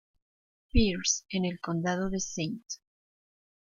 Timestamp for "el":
1.45-1.59